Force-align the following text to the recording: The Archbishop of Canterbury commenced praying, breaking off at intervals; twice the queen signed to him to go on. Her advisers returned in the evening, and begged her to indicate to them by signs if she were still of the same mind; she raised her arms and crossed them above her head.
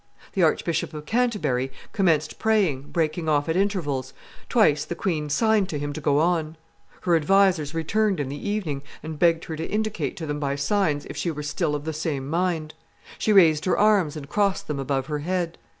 The 0.33 0.41
Archbishop 0.41 0.95
of 0.95 1.05
Canterbury 1.05 1.71
commenced 1.93 2.39
praying, 2.39 2.89
breaking 2.89 3.29
off 3.29 3.47
at 3.47 3.55
intervals; 3.55 4.13
twice 4.49 4.83
the 4.83 4.95
queen 4.95 5.29
signed 5.29 5.69
to 5.69 5.77
him 5.77 5.93
to 5.93 6.01
go 6.01 6.17
on. 6.17 6.57
Her 7.01 7.15
advisers 7.15 7.75
returned 7.75 8.19
in 8.19 8.27
the 8.27 8.49
evening, 8.49 8.81
and 9.03 9.19
begged 9.19 9.45
her 9.45 9.55
to 9.55 9.63
indicate 9.63 10.17
to 10.17 10.25
them 10.25 10.39
by 10.39 10.55
signs 10.55 11.05
if 11.05 11.17
she 11.17 11.29
were 11.29 11.43
still 11.43 11.75
of 11.75 11.85
the 11.85 11.93
same 11.93 12.27
mind; 12.27 12.73
she 13.19 13.31
raised 13.31 13.65
her 13.65 13.77
arms 13.77 14.17
and 14.17 14.27
crossed 14.27 14.67
them 14.67 14.79
above 14.79 15.05
her 15.05 15.19
head. 15.19 15.59